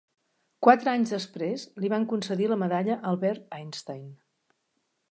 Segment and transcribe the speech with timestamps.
[0.67, 4.11] Quatre anys després, li van concedir la medalla Albert Einstein.